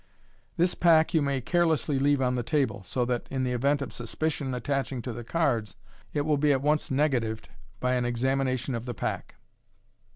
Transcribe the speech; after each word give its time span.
This 0.57 0.73
pack 0.73 1.13
you 1.13 1.21
may 1.21 1.41
carelessly 1.41 1.99
leave 1.99 2.23
on 2.23 2.33
the 2.33 2.41
table; 2.41 2.81
so 2.81 3.05
that 3.05 3.27
in 3.29 3.43
the 3.43 3.51
event 3.51 3.83
of 3.83 3.93
suspicion 3.93 4.55
attaching 4.55 5.03
to 5.03 5.13
the 5.13 5.23
cards, 5.23 5.75
it 6.11 6.21
will 6.21 6.37
be 6.37 6.51
at 6.51 6.63
once 6.63 6.89
negatived 6.89 7.49
by 7.79 7.93
an 7.93 8.03
examination 8.03 8.73
of 8.73 8.85
the 8.85 8.95
pack. 8.95 9.35